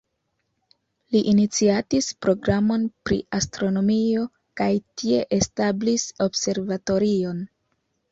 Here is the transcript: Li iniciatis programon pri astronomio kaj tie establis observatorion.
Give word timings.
Li 1.15 1.19
iniciatis 1.31 2.07
programon 2.25 2.87
pri 3.09 3.17
astronomio 3.39 4.23
kaj 4.61 4.71
tie 5.03 5.19
establis 5.39 6.07
observatorion. 6.27 7.45